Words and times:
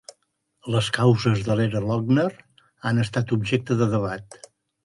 Les 0.75 0.87
causes 0.95 1.43
de 1.49 1.57
l'era 1.59 1.83
"Lochner" 1.91 2.25
han 2.91 3.05
estat 3.07 3.37
objecte 3.39 3.81
de 3.83 3.93
debat. 3.97 4.43